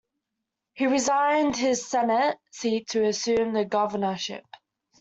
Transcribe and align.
He 0.73 0.87
resigned 0.87 1.55
his 1.55 1.85
Senate 1.87 2.39
seat 2.49 2.87
to 2.87 3.05
assume 3.05 3.53
the 3.53 3.65
governorship. 3.65 4.43